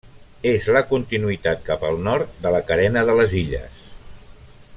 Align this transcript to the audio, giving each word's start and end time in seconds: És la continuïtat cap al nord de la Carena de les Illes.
És 0.51 0.63
la 0.77 0.81
continuïtat 0.91 1.61
cap 1.69 1.85
al 1.91 2.01
nord 2.09 2.41
de 2.47 2.55
la 2.57 2.65
Carena 2.71 3.05
de 3.11 3.19
les 3.21 3.37
Illes. 3.45 3.87